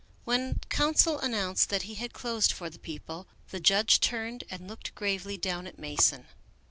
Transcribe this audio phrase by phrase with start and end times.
[0.23, 4.95] When counsel announced that he had closed for the People, the judge turned and looked
[4.95, 6.25] gravely down at Mason.